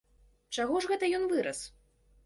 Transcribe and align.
Чаго 0.55 0.81
ж 0.85 0.89
гэта 0.93 1.13
ён 1.19 1.31
вырас? 1.35 1.65